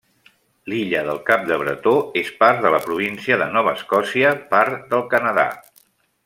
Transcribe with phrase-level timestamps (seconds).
[0.71, 5.47] L'illa del Cap Bretó és part de la província de Nova Escòcia, part del Canadà.